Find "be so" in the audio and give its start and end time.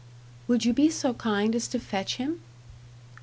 0.73-1.13